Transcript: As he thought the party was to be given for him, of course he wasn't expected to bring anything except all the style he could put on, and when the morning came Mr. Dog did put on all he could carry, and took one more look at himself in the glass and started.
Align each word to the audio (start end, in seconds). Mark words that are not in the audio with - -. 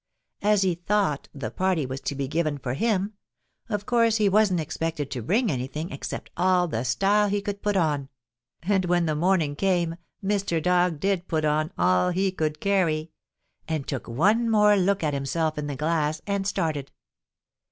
As 0.41 0.63
he 0.63 0.73
thought 0.73 1.29
the 1.31 1.51
party 1.51 1.85
was 1.85 2.01
to 2.01 2.15
be 2.15 2.27
given 2.27 2.57
for 2.57 2.73
him, 2.73 3.13
of 3.69 3.85
course 3.85 4.17
he 4.17 4.27
wasn't 4.27 4.59
expected 4.59 5.11
to 5.11 5.21
bring 5.21 5.51
anything 5.51 5.91
except 5.91 6.31
all 6.35 6.67
the 6.67 6.83
style 6.85 7.27
he 7.27 7.39
could 7.39 7.61
put 7.61 7.77
on, 7.77 8.09
and 8.63 8.85
when 8.85 9.05
the 9.05 9.13
morning 9.13 9.55
came 9.55 9.97
Mr. 10.25 10.59
Dog 10.59 10.99
did 10.99 11.27
put 11.27 11.45
on 11.45 11.71
all 11.77 12.09
he 12.09 12.31
could 12.31 12.59
carry, 12.59 13.11
and 13.67 13.87
took 13.87 14.07
one 14.07 14.49
more 14.49 14.75
look 14.75 15.03
at 15.03 15.13
himself 15.13 15.55
in 15.55 15.67
the 15.67 15.75
glass 15.75 16.19
and 16.25 16.47
started. 16.47 16.91